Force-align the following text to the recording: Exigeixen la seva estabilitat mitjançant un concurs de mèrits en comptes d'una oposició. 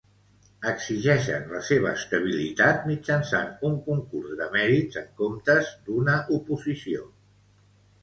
Exigeixen 0.69 1.45
la 1.55 1.61
seva 1.67 1.91
estabilitat 1.99 2.89
mitjançant 2.93 3.53
un 3.71 3.77
concurs 3.91 4.35
de 4.43 4.51
mèrits 4.59 5.01
en 5.05 5.09
comptes 5.23 5.73
d'una 5.87 6.21
oposició. 6.43 7.09